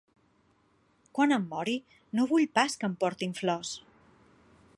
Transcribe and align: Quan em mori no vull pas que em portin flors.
Quan 1.19 1.35
em 1.37 1.45
mori 1.51 1.77
no 2.21 2.27
vull 2.33 2.49
pas 2.59 2.79
que 2.81 2.91
em 2.93 2.97
portin 3.05 3.37
flors. 3.43 3.77